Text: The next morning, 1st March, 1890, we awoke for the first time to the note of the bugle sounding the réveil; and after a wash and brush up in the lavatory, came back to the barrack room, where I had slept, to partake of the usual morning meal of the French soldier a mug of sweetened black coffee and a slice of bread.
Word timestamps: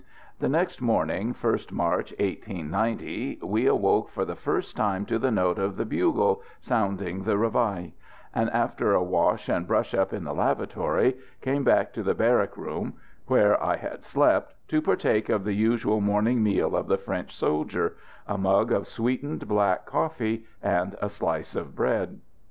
The 0.39 0.49
next 0.49 0.81
morning, 0.81 1.31
1st 1.31 1.71
March, 1.71 2.09
1890, 2.13 3.37
we 3.43 3.67
awoke 3.67 4.09
for 4.09 4.25
the 4.25 4.35
first 4.35 4.75
time 4.75 5.05
to 5.05 5.19
the 5.19 5.29
note 5.29 5.59
of 5.59 5.77
the 5.77 5.85
bugle 5.85 6.41
sounding 6.59 7.21
the 7.21 7.35
réveil; 7.37 7.91
and 8.33 8.49
after 8.49 8.95
a 8.95 9.03
wash 9.03 9.47
and 9.47 9.67
brush 9.67 9.93
up 9.93 10.11
in 10.11 10.23
the 10.23 10.33
lavatory, 10.33 11.17
came 11.41 11.63
back 11.63 11.93
to 11.93 12.01
the 12.01 12.15
barrack 12.15 12.57
room, 12.57 12.93
where 13.27 13.61
I 13.63 13.75
had 13.75 14.03
slept, 14.03 14.55
to 14.69 14.81
partake 14.81 15.29
of 15.29 15.43
the 15.43 15.53
usual 15.53 16.01
morning 16.01 16.41
meal 16.41 16.75
of 16.75 16.87
the 16.87 16.97
French 16.97 17.35
soldier 17.35 17.95
a 18.27 18.39
mug 18.39 18.71
of 18.71 18.87
sweetened 18.87 19.47
black 19.47 19.85
coffee 19.85 20.45
and 20.63 20.95
a 20.99 21.09
slice 21.11 21.53
of 21.53 21.75
bread. 21.75 22.21